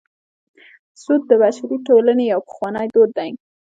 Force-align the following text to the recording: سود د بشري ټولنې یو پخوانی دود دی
سود 1.01 1.21
د 1.29 1.31
بشري 1.41 1.77
ټولنې 1.87 2.23
یو 2.33 2.41
پخوانی 2.47 2.87
دود 2.93 3.09
دی 3.17 3.31